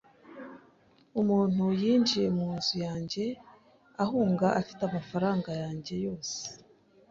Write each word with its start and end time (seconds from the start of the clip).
Umuntu 1.21 1.63
yinjiye 1.81 2.27
munzu 2.37 2.75
yanjye 2.85 3.25
ahunga 4.03 4.47
afite 4.59 4.81
amafaranga 4.89 5.49
yanjye 5.61 5.93
yose. 6.05 6.37